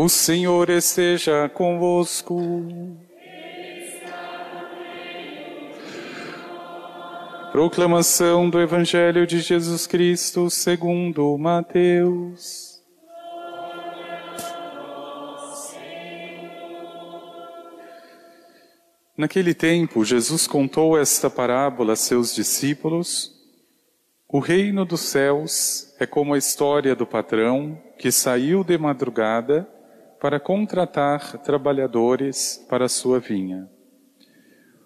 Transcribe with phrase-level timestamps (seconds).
[0.00, 2.38] O Senhor esteja convosco.
[7.50, 12.80] Proclamação do Evangelho de Jesus Cristo segundo Mateus.
[19.16, 23.32] Naquele tempo, Jesus contou esta parábola a seus discípulos.
[24.28, 29.68] O reino dos céus é como a história do patrão que saiu de madrugada
[30.20, 33.68] para contratar trabalhadores para sua vinha.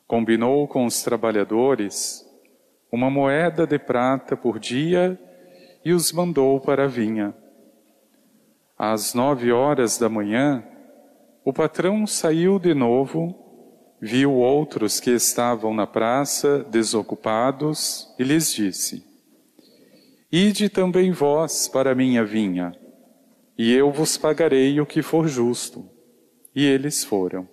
[0.06, 2.24] Combinou com os trabalhadores
[2.90, 5.18] uma moeda de prata por dia
[5.84, 7.34] e os mandou para a vinha.
[8.76, 10.62] Às nove horas da manhã,
[11.44, 13.34] o patrão saiu de novo,
[14.00, 19.02] viu outros que estavam na praça desocupados e lhes disse:
[20.30, 22.81] Ide também vós para minha vinha
[23.62, 25.88] e eu vos pagarei o que for justo.
[26.52, 27.48] E eles foram.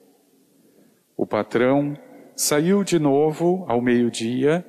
[1.16, 1.96] O patrão
[2.36, 4.66] saiu de novo ao meio-dia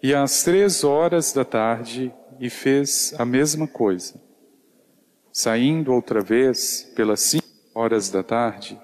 [0.00, 4.14] e às três horas da tarde e fez a mesma coisa.
[5.32, 8.78] Saindo outra vez pelas cinco horas da tarde,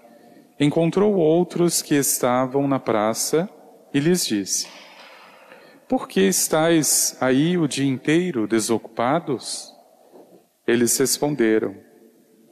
[0.59, 3.49] encontrou outros que estavam na praça
[3.95, 4.67] e lhes disse:
[5.89, 9.73] Por que estáis aí o dia inteiro desocupados?
[10.67, 11.92] Eles responderam: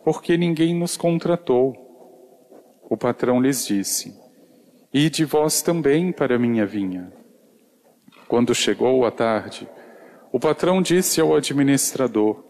[0.05, 1.75] Porque ninguém nos contratou.
[2.89, 4.15] O patrão lhes disse:
[4.93, 7.13] Ide vós também para minha vinha.
[8.27, 9.69] Quando chegou a tarde,
[10.33, 12.43] o patrão disse ao administrador: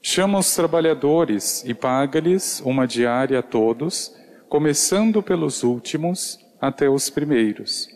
[0.00, 4.14] Chama os trabalhadores e paga-lhes uma diária a todos,
[4.48, 7.88] começando pelos últimos até os primeiros.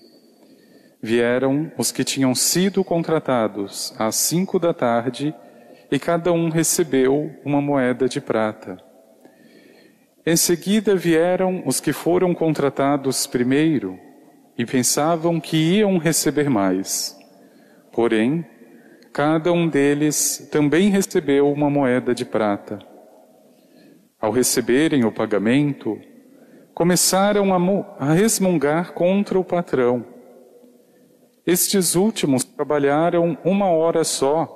[1.02, 5.34] Vieram os que tinham sido contratados às cinco da tarde
[5.91, 8.77] e cada um recebeu uma moeda de prata.
[10.25, 13.98] Em seguida vieram os que foram contratados primeiro
[14.59, 17.17] e pensavam que iam receber mais.
[17.92, 18.45] Porém,
[19.13, 22.79] cada um deles também recebeu uma moeda de prata.
[24.20, 25.98] Ao receberem o pagamento,
[26.74, 27.55] começaram
[27.98, 30.05] a, resmungar contra o patrão.
[31.47, 34.55] Estes últimos trabalharam uma hora só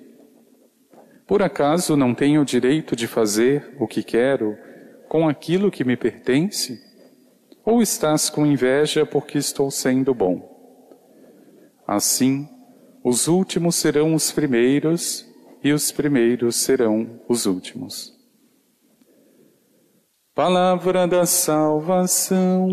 [1.31, 4.57] Por acaso não tenho o direito de fazer o que quero
[5.07, 6.77] com aquilo que me pertence?
[7.63, 10.43] Ou estás com inveja porque estou sendo bom?
[11.87, 12.49] Assim,
[13.01, 15.25] os últimos serão os primeiros
[15.63, 18.13] e os primeiros serão os últimos.
[20.35, 22.67] Palavra da salvação.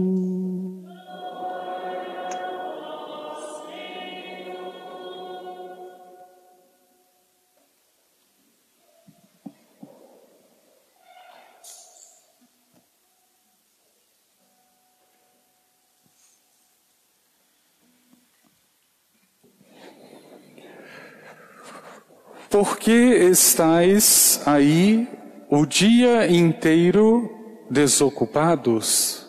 [22.51, 25.07] Por que estáis aí
[25.51, 27.31] o dia inteiro
[27.71, 29.27] desocupados?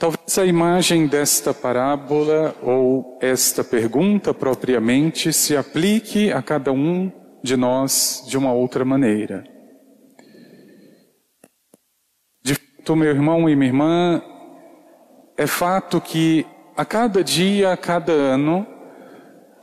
[0.00, 7.56] Talvez a imagem desta parábola ou esta pergunta propriamente se aplique a cada um de
[7.56, 9.44] nós de uma outra maneira.
[12.42, 14.22] De fato, meu irmão e minha irmã,
[15.36, 16.44] é fato que
[16.76, 18.66] a cada dia, a cada ano,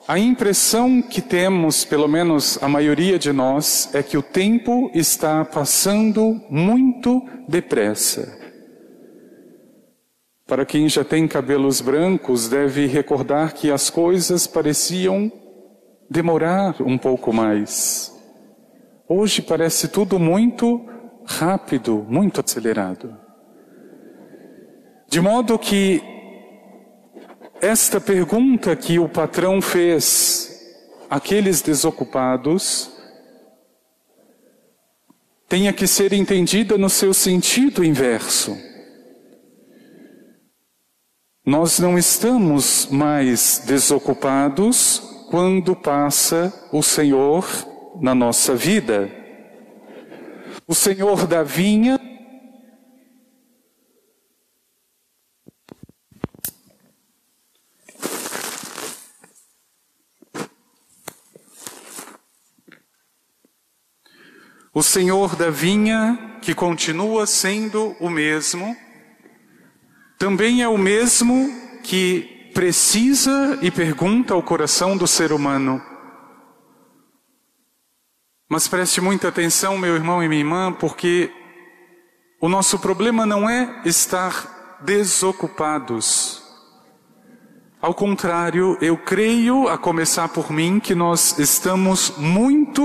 [0.08, 5.46] a impressão que temos, pelo menos a maioria de nós, é que o tempo está
[5.46, 8.38] passando muito depressa.
[10.48, 15.32] Para quem já tem cabelos brancos, deve recordar que as coisas pareciam
[16.10, 18.12] demorar um pouco mais.
[19.08, 20.84] Hoje parece tudo muito
[21.24, 23.16] rápido, muito acelerado.
[25.08, 26.02] De modo que
[27.62, 30.50] esta pergunta que o patrão fez
[31.10, 32.90] àqueles desocupados
[35.48, 38.56] tenha que ser entendida no seu sentido inverso.
[41.44, 45.02] Nós não estamos mais desocupados
[45.32, 47.46] quando passa o Senhor
[48.00, 49.10] na nossa vida.
[50.68, 51.99] O Senhor da vinha
[64.74, 68.76] O Senhor da vinha, que continua sendo o mesmo,
[70.18, 71.50] também é o mesmo
[71.84, 75.82] que precisa e pergunta ao coração do ser humano:
[78.50, 81.32] mas preste muita atenção, meu irmão e minha irmã, porque
[82.42, 86.44] o nosso problema não é estar desocupados.
[87.82, 92.84] Ao contrário, eu creio, a começar por mim, que nós estamos muito,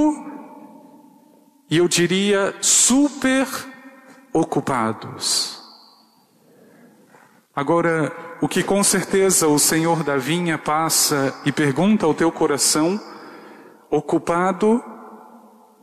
[1.71, 3.47] e eu diria super
[4.33, 5.63] ocupados.
[7.55, 13.01] Agora, o que com certeza o Senhor da vinha passa e pergunta ao teu coração,
[13.89, 14.83] ocupado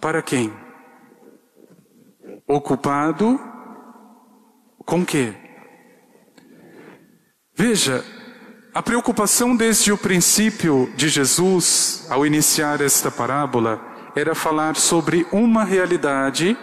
[0.01, 0.54] para quem?
[2.45, 3.39] Ocupado
[4.86, 5.34] com quê?
[7.56, 8.04] Veja,
[8.74, 15.63] a preocupação desde o princípio de Jesus, ao iniciar esta parábola, era falar sobre uma
[15.63, 16.58] realidade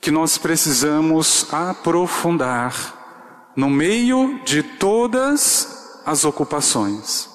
[0.00, 7.28] que nós precisamos aprofundar no meio de todas as ocupações.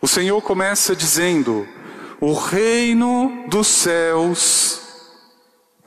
[0.00, 1.66] O Senhor começa dizendo:
[2.20, 4.80] o reino dos céus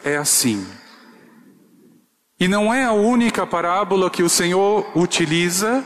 [0.04, 0.66] é assim.
[2.40, 5.84] E não é a única parábola que o Senhor utiliza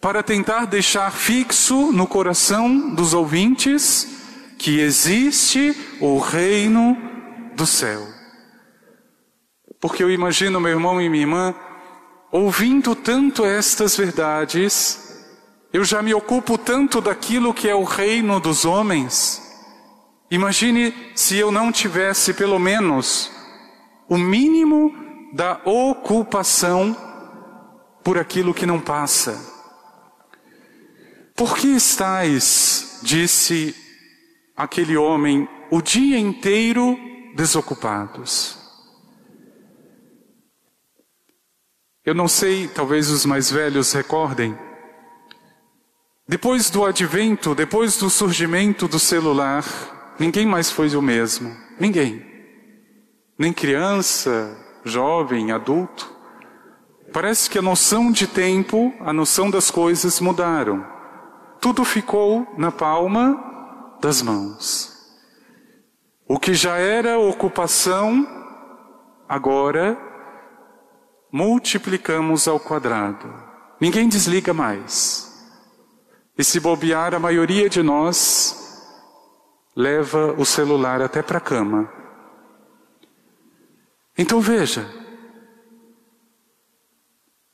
[0.00, 4.17] para tentar deixar fixo no coração dos ouvintes
[4.58, 6.96] que existe o reino
[7.54, 8.06] do céu.
[9.80, 11.54] Porque eu imagino meu irmão e minha irmã
[12.30, 15.26] ouvindo tanto estas verdades,
[15.72, 19.42] eu já me ocupo tanto daquilo que é o reino dos homens.
[20.30, 23.30] Imagine se eu não tivesse pelo menos
[24.08, 24.94] o mínimo
[25.32, 26.96] da ocupação
[28.02, 29.56] por aquilo que não passa.
[31.34, 33.74] Por que estais, disse
[34.58, 36.98] aquele homem, o dia inteiro
[37.36, 38.58] desocupados?
[42.04, 44.58] Eu não sei, talvez os mais velhos recordem,
[46.28, 49.64] depois do advento, depois do surgimento do celular,
[50.18, 51.56] ninguém mais foi o mesmo.
[51.80, 52.22] Ninguém.
[53.38, 56.14] Nem criança, jovem, adulto.
[57.14, 60.84] Parece que a noção de tempo, a noção das coisas mudaram.
[61.62, 63.47] Tudo ficou na palma
[64.00, 64.96] das mãos.
[66.26, 68.26] O que já era ocupação,
[69.28, 69.96] agora
[71.32, 73.32] multiplicamos ao quadrado.
[73.80, 75.26] Ninguém desliga mais.
[76.36, 78.58] E se bobear, a maioria de nós
[79.74, 81.90] leva o celular até para a cama.
[84.16, 84.88] Então veja,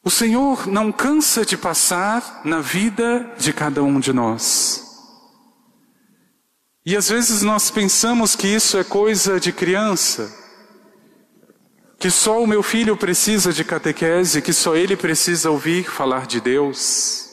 [0.02, 4.83] o Senhor não cansa de passar na vida de cada um de nós.
[6.86, 10.31] E às vezes nós pensamos que isso é coisa de criança,
[11.98, 16.42] que só o meu filho precisa de catequese, que só ele precisa ouvir falar de
[16.42, 17.31] Deus.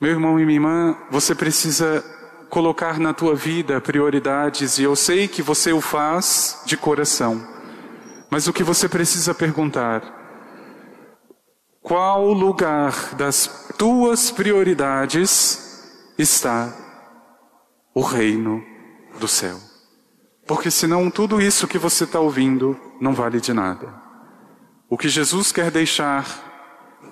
[0.00, 2.04] Meu irmão e minha irmã, você precisa
[2.48, 7.44] colocar na tua vida prioridades e eu sei que você o faz de coração.
[8.30, 10.04] Mas o que você precisa perguntar:
[11.82, 16.87] qual lugar das tuas prioridades está
[17.98, 18.64] o reino
[19.18, 19.58] do céu?
[20.46, 23.92] Porque senão tudo isso que você está ouvindo não vale de nada.
[24.88, 26.24] O que Jesus quer deixar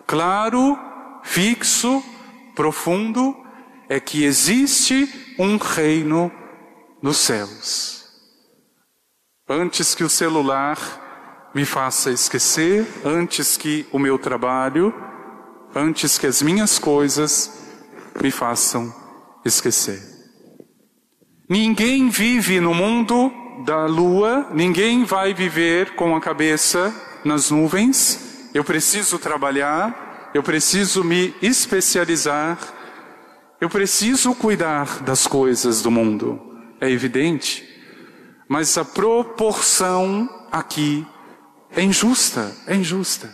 [0.07, 0.79] claro,
[1.25, 2.01] fixo,
[2.55, 3.37] profundo
[3.89, 6.31] é que existe um reino
[7.03, 8.05] nos céus.
[9.49, 14.95] Antes que o celular me faça esquecer, antes que o meu trabalho,
[15.75, 17.51] antes que as minhas coisas
[18.23, 18.95] me façam
[19.45, 20.16] esquecer.
[21.49, 23.33] Ninguém vive no mundo
[23.65, 26.93] da lua, ninguém vai viver com a cabeça
[27.25, 28.51] nas nuvens.
[28.53, 32.59] Eu preciso trabalhar, eu preciso me especializar,
[33.61, 36.41] eu preciso cuidar das coisas do mundo,
[36.81, 37.65] é evidente,
[38.49, 41.07] mas a proporção aqui
[41.71, 43.33] é injusta, é injusta.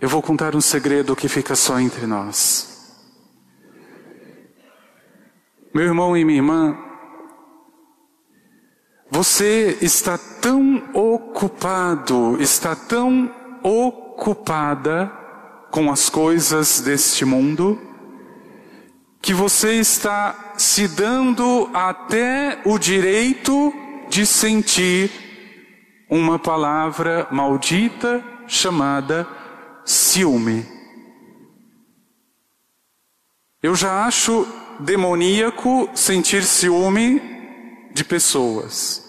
[0.00, 2.71] Eu vou contar um segredo que fica só entre nós.
[5.74, 6.76] Meu irmão e minha irmã,
[9.10, 15.10] você está tão ocupado, está tão ocupada
[15.70, 17.80] com as coisas deste mundo,
[19.22, 23.72] que você está se dando até o direito
[24.10, 25.10] de sentir
[26.10, 29.26] uma palavra maldita chamada
[29.86, 30.66] ciúme.
[33.62, 34.46] Eu já acho
[34.82, 37.20] demoníaco sentir ciúme
[37.92, 39.02] de pessoas.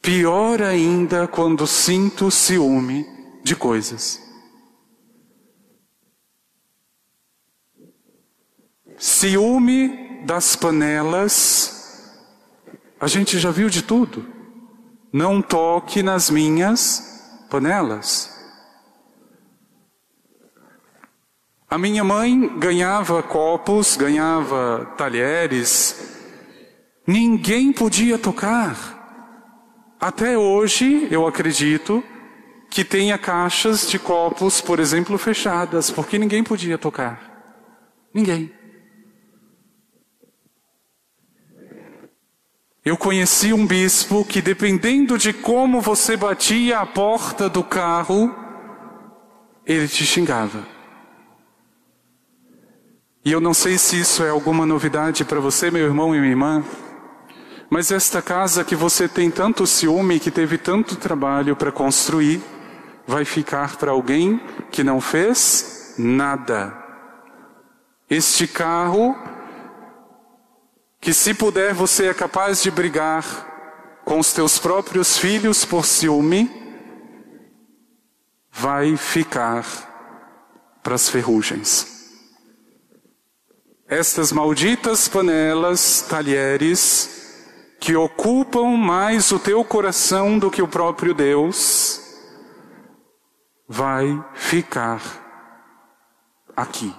[0.00, 3.06] Pior ainda quando sinto ciúme
[3.42, 4.20] de coisas.
[8.98, 12.14] Ciúme das panelas,
[13.00, 14.26] a gente já viu de tudo.
[15.12, 18.33] Não toque nas minhas panelas.
[21.74, 26.08] A minha mãe ganhava copos, ganhava talheres,
[27.04, 29.96] ninguém podia tocar.
[30.00, 32.00] Até hoje, eu acredito
[32.70, 37.20] que tenha caixas de copos, por exemplo, fechadas, porque ninguém podia tocar.
[38.14, 38.52] Ninguém.
[42.84, 48.32] Eu conheci um bispo que, dependendo de como você batia a porta do carro,
[49.66, 50.73] ele te xingava.
[53.24, 56.30] E eu não sei se isso é alguma novidade para você, meu irmão e minha
[56.30, 56.62] irmã,
[57.70, 62.42] mas esta casa que você tem tanto ciúme, que teve tanto trabalho para construir,
[63.06, 64.38] vai ficar para alguém
[64.70, 66.76] que não fez nada.
[68.10, 69.16] Este carro,
[71.00, 76.50] que se puder você é capaz de brigar com os teus próprios filhos por ciúme,
[78.52, 79.64] vai ficar
[80.82, 81.93] para as ferrugens.
[83.86, 92.00] Estas malditas panelas, talheres, que ocupam mais o teu coração do que o próprio Deus,
[93.68, 95.02] vai ficar
[96.56, 96.94] aqui.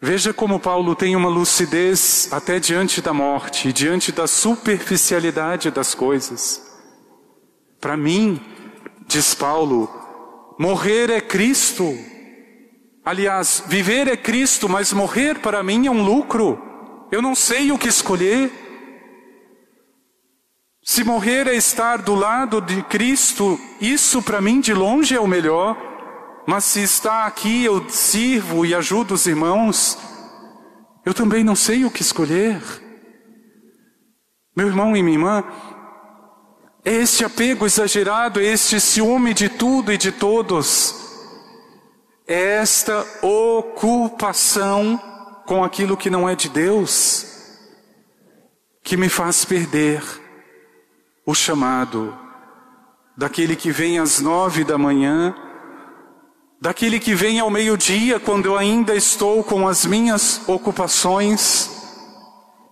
[0.00, 6.62] Veja como Paulo tem uma lucidez até diante da morte, diante da superficialidade das coisas.
[7.78, 8.40] Para mim,
[9.06, 9.90] diz Paulo,
[10.58, 11.94] morrer é Cristo
[13.04, 16.60] Aliás, viver é Cristo, mas morrer para mim é um lucro.
[17.10, 18.52] Eu não sei o que escolher.
[20.82, 25.26] Se morrer é estar do lado de Cristo, isso para mim de longe é o
[25.26, 25.76] melhor.
[26.46, 29.98] Mas se está aqui, eu sirvo e ajudo os irmãos,
[31.04, 32.60] eu também não sei o que escolher.
[34.56, 35.44] Meu irmão e minha irmã,
[36.84, 40.99] é este apego exagerado, é este ciúme de tudo e de todos,
[42.32, 44.96] esta ocupação
[45.44, 47.26] com aquilo que não é de Deus,
[48.84, 50.00] que me faz perder
[51.26, 52.16] o chamado
[53.16, 55.34] daquele que vem às nove da manhã,
[56.60, 61.68] daquele que vem ao meio-dia quando eu ainda estou com as minhas ocupações,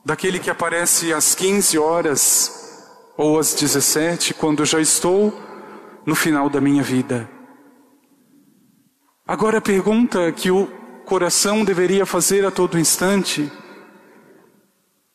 [0.04, 2.86] daquele que aparece às quinze horas
[3.16, 5.36] ou às dezessete quando já estou
[6.06, 7.38] no final da minha vida.
[9.28, 10.66] Agora a pergunta que o
[11.04, 13.52] coração deveria fazer a todo instante: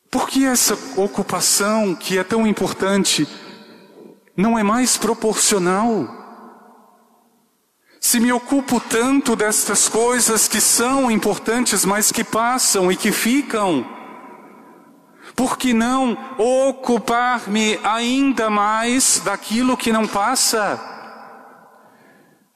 [0.08, 3.26] por que essa ocupação que é tão importante
[4.36, 6.08] não é mais proporcional?
[8.00, 13.84] Se me ocupo tanto destas coisas que são importantes, mas que passam e que ficam,
[15.34, 20.93] por que não ocupar-me ainda mais daquilo que não passa?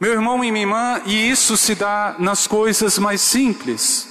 [0.00, 4.06] Meu irmão e minha irmã, e isso se dá nas coisas mais simples.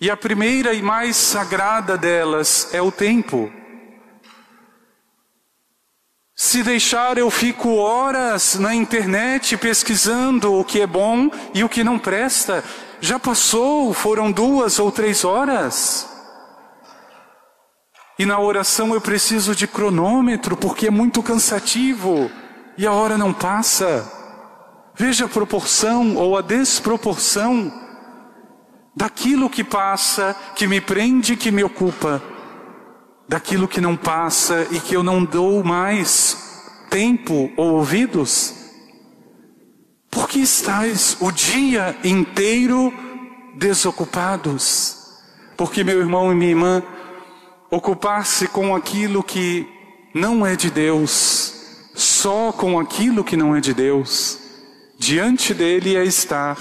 [0.00, 3.52] E a primeira e mais sagrada delas é o tempo.
[6.34, 11.84] Se deixar, eu fico horas na internet pesquisando o que é bom e o que
[11.84, 12.64] não presta.
[13.00, 16.08] Já passou, foram duas ou três horas.
[18.18, 22.28] E na oração eu preciso de cronômetro, porque é muito cansativo
[22.76, 24.13] e a hora não passa.
[24.96, 27.72] Veja a proporção ou a desproporção
[28.94, 32.22] daquilo que passa, que me prende, que me ocupa,
[33.28, 36.36] daquilo que não passa e que eu não dou mais
[36.90, 38.54] tempo ou ouvidos.
[40.08, 42.92] Por que estáis o dia inteiro
[43.56, 44.96] desocupados?
[45.56, 46.82] Porque, meu irmão e minha irmã,
[47.68, 49.68] ocupar-se com aquilo que
[50.14, 54.43] não é de Deus, só com aquilo que não é de Deus,
[54.98, 56.58] diante dele é estar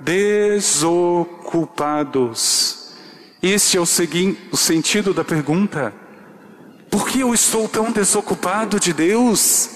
[0.00, 2.80] desocupados.
[3.42, 3.84] Este é o,
[4.52, 5.94] o sentido da pergunta.
[6.90, 9.70] Por que eu estou tão desocupado de Deus?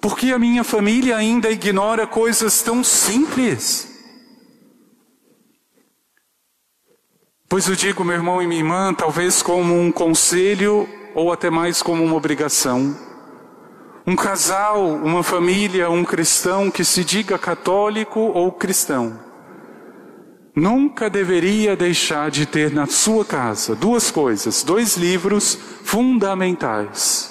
[0.00, 3.88] Por que a minha família ainda ignora coisas tão simples?
[7.48, 11.82] Pois eu digo, meu irmão e minha irmã, talvez como um conselho ou até mais
[11.82, 13.11] como uma obrigação.
[14.06, 19.18] Um casal, uma família, um cristão que se diga católico ou cristão,
[20.56, 27.30] nunca deveria deixar de ter na sua casa duas coisas, dois livros fundamentais.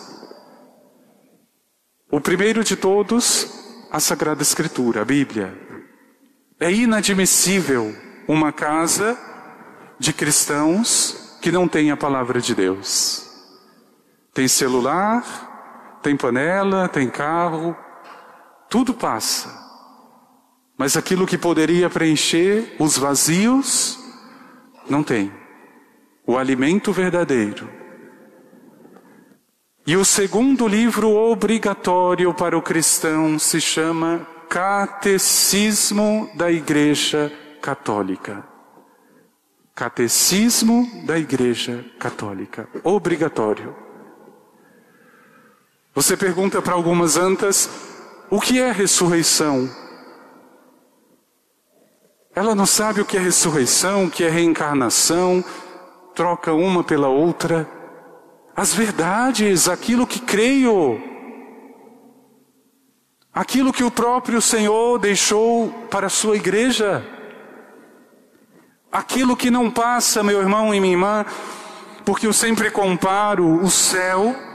[2.10, 5.54] O primeiro de todos, a Sagrada Escritura, a Bíblia.
[6.60, 7.94] É inadmissível
[8.28, 9.18] uma casa
[10.00, 13.30] de cristãos que não tem a palavra de Deus.
[14.34, 15.51] Tem celular,
[16.02, 17.76] tem panela, tem carro,
[18.70, 19.62] tudo passa.
[20.78, 24.00] Mas aquilo que poderia preencher os vazios,
[24.90, 25.32] não tem.
[26.26, 27.70] O alimento verdadeiro.
[29.86, 37.32] E o segundo livro obrigatório para o cristão se chama Catecismo da Igreja
[37.62, 38.44] Católica.
[39.76, 42.68] Catecismo da Igreja Católica.
[42.84, 43.91] Obrigatório.
[45.94, 47.70] Você pergunta para algumas antas
[48.30, 49.70] o que é ressurreição.
[52.34, 55.44] Ela não sabe o que é ressurreição, o que é reencarnação,
[56.16, 57.70] troca uma pela outra.
[58.56, 61.02] As verdades, aquilo que creio,
[63.34, 67.06] aquilo que o próprio Senhor deixou para a sua igreja,
[68.90, 71.26] aquilo que não passa, meu irmão e minha irmã,
[72.06, 74.51] porque eu sempre comparo o céu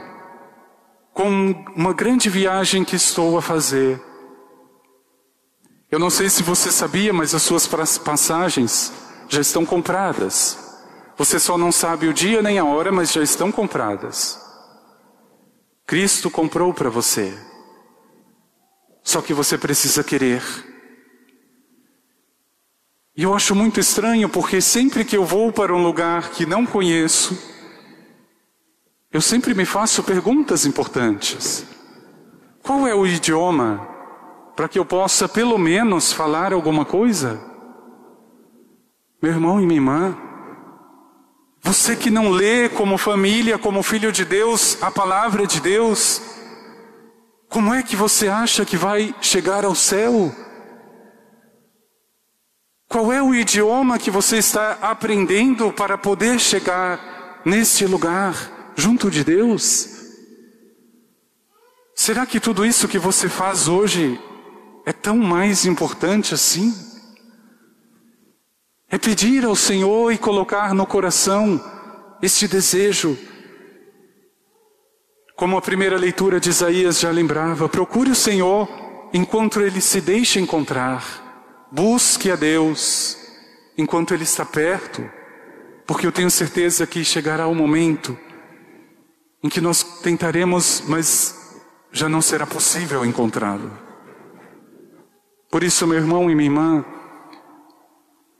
[1.17, 3.99] com uma grande viagem que estou a fazer.
[5.89, 8.93] Eu não sei se você sabia, mas as suas passagens
[9.27, 10.59] já estão compradas.
[11.17, 14.39] Você só não sabe o dia nem a hora, mas já estão compradas.
[15.87, 17.35] Cristo comprou para você.
[19.03, 20.43] Só que você precisa querer.
[23.15, 26.63] E eu acho muito estranho porque sempre que eu vou para um lugar que não
[26.63, 27.56] conheço,
[29.11, 31.65] eu sempre me faço perguntas importantes.
[32.61, 33.87] Qual é o idioma
[34.55, 37.39] para que eu possa pelo menos falar alguma coisa?
[39.21, 40.17] Meu irmão e minha irmã,
[41.61, 46.21] você que não lê como família, como filho de Deus, a palavra de Deus,
[47.49, 50.33] como é que você acha que vai chegar ao céu?
[52.89, 58.56] Qual é o idioma que você está aprendendo para poder chegar neste lugar?
[58.77, 59.89] Junto de Deus?
[61.95, 64.21] Será que tudo isso que você faz hoje
[64.85, 66.73] é tão mais importante assim?
[68.87, 71.59] É pedir ao Senhor e colocar no coração
[72.21, 73.17] este desejo.
[75.35, 78.69] Como a primeira leitura de Isaías já lembrava, procure o Senhor
[79.11, 81.67] enquanto ele se deixa encontrar.
[81.71, 83.17] Busque a Deus
[83.77, 85.03] enquanto ele está perto,
[85.85, 88.17] porque eu tenho certeza que chegará o momento
[89.47, 91.55] em que nós tentaremos, mas
[91.89, 93.71] já não será possível encontrá-lo.
[95.49, 96.85] Por isso, meu irmão e minha irmã,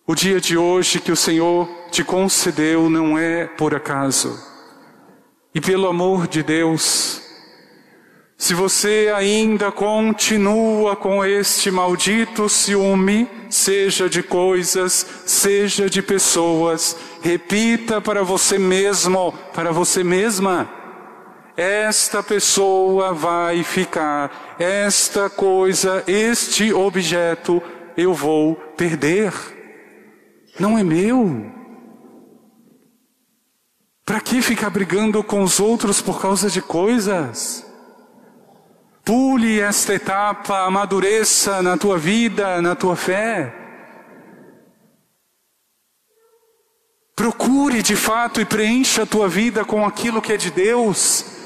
[0.05, 4.37] o dia de hoje que o Senhor te concedeu não é por acaso.
[5.55, 7.21] E pelo amor de Deus,
[8.37, 18.01] se você ainda continua com este maldito ciúme, seja de coisas, seja de pessoas, repita
[18.01, 20.76] para você mesmo, para você mesma,
[21.57, 27.59] esta pessoa vai ficar, esta coisa, este objeto
[27.97, 29.33] eu vou perder.
[30.59, 31.51] Não é meu.
[34.05, 37.65] Para que ficar brigando com os outros por causa de coisas?
[39.03, 43.51] Pule esta etapa, amadureça na tua vida, na tua fé.
[47.15, 51.36] Procure de fato e preencha a tua vida com aquilo que é de Deus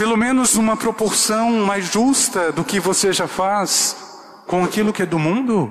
[0.00, 3.94] pelo menos uma proporção mais justa do que você já faz
[4.46, 5.70] com aquilo que é do mundo?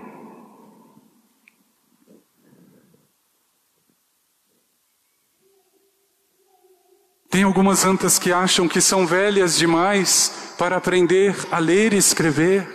[7.32, 12.68] Tem algumas antas que acham que são velhas demais para aprender a ler e escrever.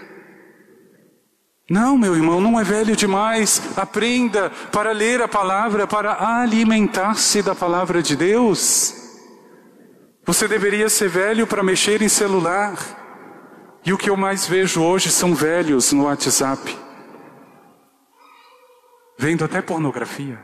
[1.70, 3.62] Não, meu irmão, não é velho demais.
[3.76, 9.03] Aprenda para ler a palavra, para alimentar-se da palavra de Deus.
[10.26, 12.78] Você deveria ser velho para mexer em celular.
[13.84, 16.78] E o que eu mais vejo hoje são velhos no WhatsApp.
[19.18, 20.42] Vendo até pornografia.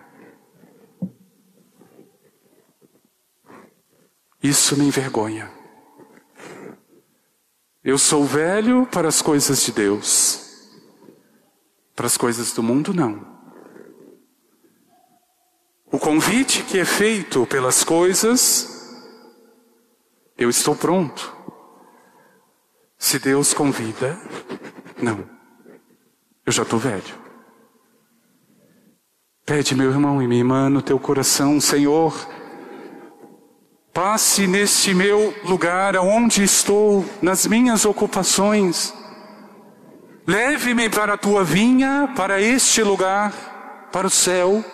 [4.43, 5.51] Isso me envergonha.
[7.83, 10.69] Eu sou velho para as coisas de Deus.
[11.97, 13.27] Para as coisas do mundo, não.
[15.90, 18.80] O convite que é feito pelas coisas
[20.40, 21.37] eu estou pronto.
[22.98, 24.18] Se Deus convida,
[25.00, 25.22] não.
[26.46, 27.20] Eu já estou velho.
[29.44, 32.14] Pede, meu irmão e minha irmã, no teu coração, Senhor,
[33.92, 38.94] passe neste meu lugar aonde estou, nas minhas ocupações.
[40.26, 44.64] Leve-me para a tua vinha, para este lugar, para o céu,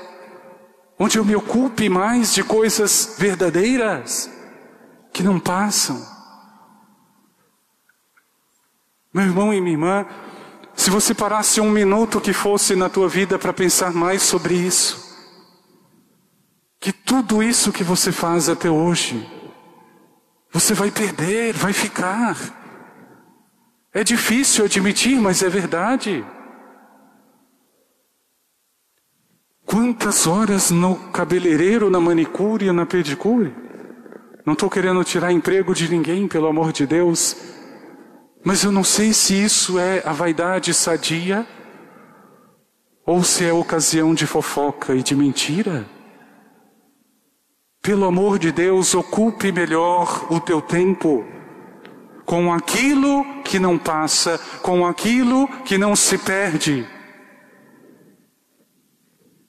[0.96, 4.35] onde eu me ocupe mais de coisas verdadeiras
[5.16, 6.06] que não passam.
[9.14, 10.06] Meu irmão e minha irmã,
[10.74, 15.16] se você parasse um minuto que fosse na tua vida para pensar mais sobre isso,
[16.78, 19.26] que tudo isso que você faz até hoje,
[20.52, 22.36] você vai perder, vai ficar.
[23.94, 26.26] É difícil admitir, mas é verdade.
[29.64, 33.64] Quantas horas no cabeleireiro, na manicure, na pedicure?
[34.46, 37.36] Não estou querendo tirar emprego de ninguém, pelo amor de Deus.
[38.44, 41.44] Mas eu não sei se isso é a vaidade sadia
[43.04, 45.84] ou se é ocasião de fofoca e de mentira.
[47.82, 51.24] Pelo amor de Deus, ocupe melhor o teu tempo
[52.24, 56.86] com aquilo que não passa, com aquilo que não se perde.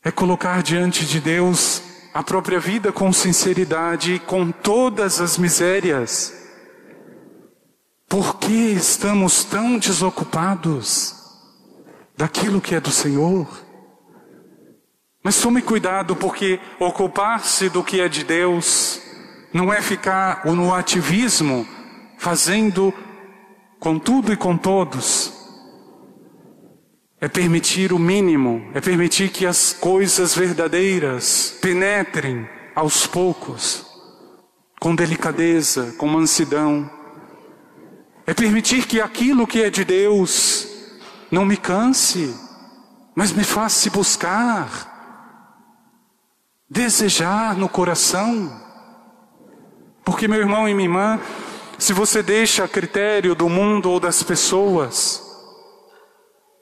[0.04, 1.77] É colocar diante de Deus
[2.14, 6.34] a própria vida com sinceridade, com todas as misérias.
[8.08, 11.16] Por que estamos tão desocupados
[12.16, 13.48] daquilo que é do Senhor?
[15.24, 19.02] Mas tome cuidado, porque ocupar-se do que é de Deus
[19.54, 21.68] não é ficar no ativismo,
[22.18, 22.94] fazendo
[23.80, 25.37] com tudo e com todos.
[27.20, 33.86] É permitir o mínimo, é permitir que as coisas verdadeiras penetrem aos poucos,
[34.80, 36.88] com delicadeza, com mansidão.
[38.26, 40.68] É permitir que aquilo que é de Deus
[41.32, 42.36] não me canse,
[43.16, 44.96] mas me faça buscar,
[46.70, 48.62] desejar no coração.
[50.06, 51.20] Porque, meu irmão e minha irmã,
[51.80, 55.27] se você deixa a critério do mundo ou das pessoas,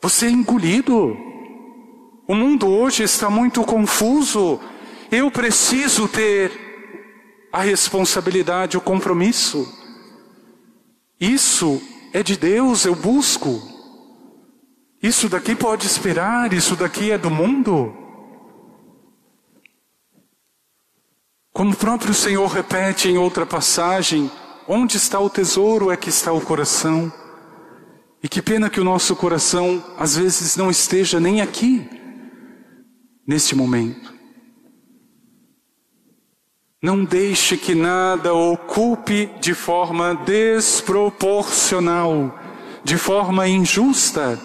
[0.06, 1.18] você é engolido.
[2.28, 4.60] O mundo hoje está muito confuso.
[5.12, 6.52] Eu preciso ter
[7.52, 9.68] a responsabilidade, o compromisso.
[11.20, 11.82] Isso
[12.14, 13.60] é de Deus, eu busco.
[15.02, 17.92] Isso daqui pode esperar, isso daqui é do mundo.
[21.52, 24.30] Como o próprio Senhor repete em outra passagem,
[24.68, 27.12] onde está o tesouro é que está o coração.
[28.26, 31.88] E que pena que o nosso coração às vezes não esteja nem aqui,
[33.28, 34.16] neste momento.
[36.82, 42.36] Não deixe que nada ocupe de forma desproporcional,
[42.84, 44.40] de forma injusta,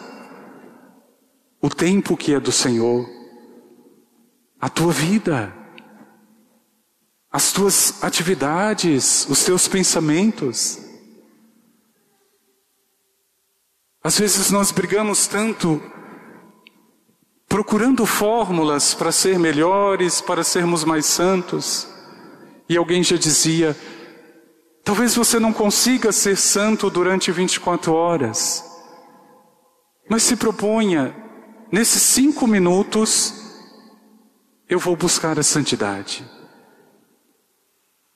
[1.59, 3.09] o tempo que é do Senhor,
[4.61, 5.57] a tua vida,
[7.33, 10.90] as tuas atividades, os teus pensamentos.
[14.03, 15.83] Às vezes nós brigamos tanto
[17.47, 21.87] procurando fórmulas para ser melhores, para sermos mais santos.
[22.69, 23.77] E alguém já dizia:
[24.85, 28.65] talvez você não consiga ser santo durante 24 horas,
[30.09, 31.15] mas se proponha,
[31.71, 33.35] nesses cinco minutos,
[34.69, 36.25] eu vou buscar a santidade.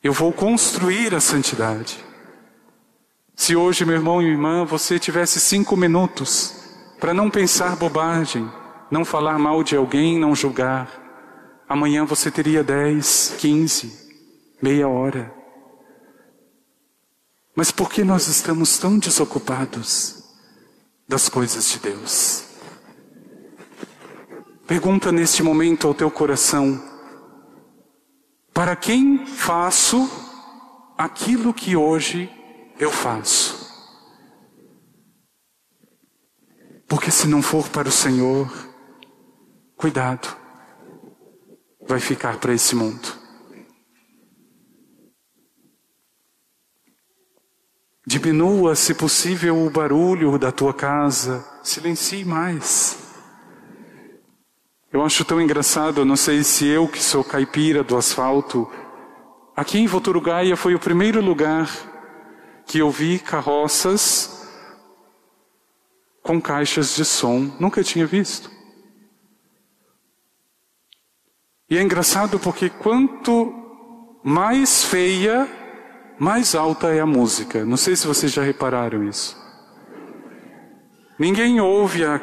[0.02, 2.03] Eu vou construir a santidade.
[3.36, 6.54] Se hoje, meu irmão e minha irmã, você tivesse cinco minutos
[7.00, 8.50] para não pensar bobagem,
[8.90, 10.88] não falar mal de alguém, não julgar,
[11.68, 14.04] amanhã você teria dez, quinze
[14.62, 15.34] meia hora.
[17.54, 20.24] Mas por que nós estamos tão desocupados
[21.06, 22.44] das coisas de Deus?
[24.66, 26.82] Pergunta neste momento ao teu coração:
[28.54, 30.08] para quem faço
[30.96, 32.30] aquilo que hoje
[32.78, 33.64] eu faço?
[36.86, 38.50] Porque se não for para o Senhor,
[39.76, 40.36] cuidado,
[41.86, 43.24] vai ficar para esse mundo.
[48.06, 51.44] Diminua, se possível, o barulho da tua casa.
[51.62, 52.98] Silencie mais.
[54.92, 58.70] Eu acho tão engraçado, não sei se eu que sou caipira do asfalto,
[59.56, 61.68] aqui em Voturugaia foi o primeiro lugar
[62.66, 64.48] que eu vi carroças
[66.22, 67.54] com caixas de som.
[67.60, 68.50] Nunca tinha visto.
[71.68, 73.52] E é engraçado porque quanto
[74.22, 75.48] mais feia
[76.18, 77.64] mais alta é a música.
[77.64, 79.36] Não sei se vocês já repararam isso.
[81.18, 82.20] Ninguém ouve a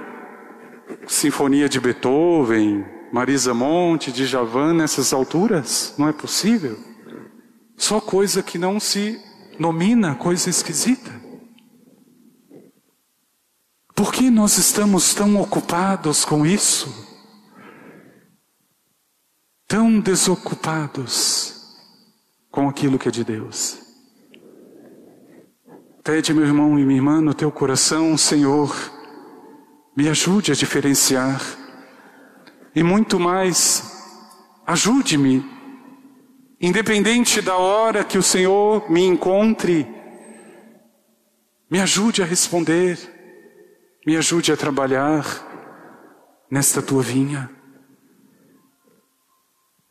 [1.08, 5.93] Sinfonia de Beethoven, Marisa Monte, de Javan nessas alturas?
[5.97, 6.77] Não é possível.
[7.75, 9.19] Só coisa que não se
[9.60, 11.22] nomina, coisa esquisita.
[13.96, 17.08] Por que nós estamos tão ocupados com isso?
[19.68, 21.78] Tão desocupados
[22.50, 23.78] com aquilo que é de Deus?
[26.04, 28.76] Pede, meu irmão e minha irmã, no teu coração, Senhor,
[29.96, 31.40] me ajude a diferenciar.
[32.76, 33.84] E muito mais,
[34.66, 35.46] ajude-me,
[36.62, 39.88] independente da hora que o Senhor me encontre,
[41.69, 43.00] me ajude a responder,
[44.06, 45.26] me ajude a trabalhar
[46.52, 47.50] nesta tua vinha,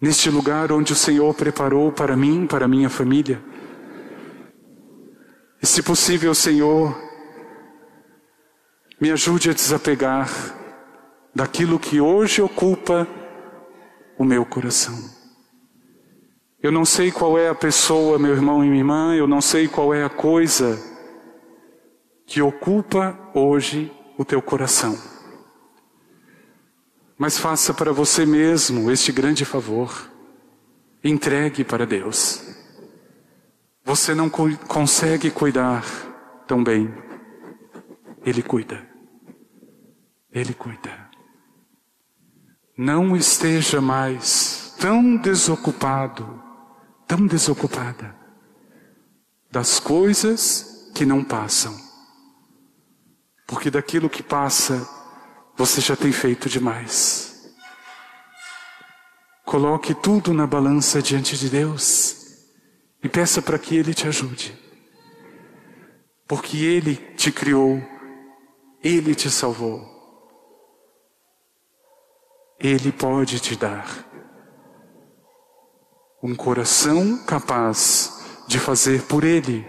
[0.00, 3.42] neste lugar onde o Senhor preparou para mim, para minha família.
[5.60, 6.96] E se possível, Senhor,
[9.00, 10.30] me ajude a desapegar
[11.34, 13.08] daquilo que hoje ocupa
[14.16, 15.19] o meu coração.
[16.62, 19.66] Eu não sei qual é a pessoa, meu irmão e minha irmã, eu não sei
[19.66, 20.78] qual é a coisa
[22.26, 24.96] que ocupa hoje o teu coração.
[27.16, 30.10] Mas faça para você mesmo este grande favor.
[31.02, 32.42] Entregue para Deus.
[33.82, 35.82] Você não consegue cuidar
[36.46, 36.94] tão bem.
[38.24, 38.86] Ele cuida.
[40.30, 41.08] Ele cuida.
[42.76, 46.42] Não esteja mais tão desocupado,
[47.10, 48.14] tão desocupada
[49.50, 51.76] das coisas que não passam.
[53.48, 54.88] Porque daquilo que passa,
[55.56, 57.52] você já tem feito demais.
[59.44, 62.46] Coloque tudo na balança diante de Deus.
[63.02, 64.56] E peça para que Ele te ajude.
[66.28, 67.82] Porque Ele te criou,
[68.84, 69.84] Ele te salvou.
[72.60, 74.08] Ele pode te dar
[76.22, 79.66] um coração capaz de fazer por Ele,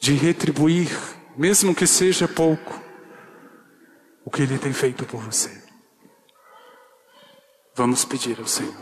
[0.00, 0.90] de retribuir,
[1.36, 2.80] mesmo que seja pouco,
[4.24, 5.62] o que Ele tem feito por você.
[7.76, 8.74] Vamos pedir ao Senhor.